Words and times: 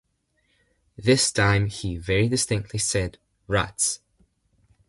This 0.97 1.31
time 1.31 1.67
he 1.67 1.95
very 1.95 2.27
distinctly 2.27 2.79
said, 2.79 3.19
"Rats!" 3.47 3.99